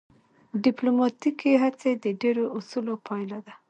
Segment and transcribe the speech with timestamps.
[0.63, 3.53] ډیپلوماتیکې هڅې د ډیرو اصولو پایله ده